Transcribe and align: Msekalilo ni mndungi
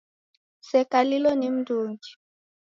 Msekalilo 0.61 1.31
ni 1.35 1.49
mndungi 1.49 2.15